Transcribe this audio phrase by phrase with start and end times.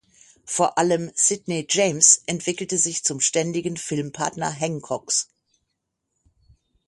[0.47, 5.29] Vor allem Sidney James entwickelte sich zum ständigen Filmpartner Hancocks.